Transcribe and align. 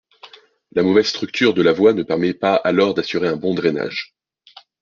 La 0.71 0.81
mauvaise 0.81 1.05
structure 1.09 1.53
de 1.53 1.61
la 1.61 1.73
voie 1.73 1.93
ne 1.93 2.01
permet 2.01 2.33
pas 2.33 2.55
alors 2.55 2.95
d’assurer 2.95 3.27
un 3.27 3.37
bon 3.37 3.53
drainage. 3.53 4.15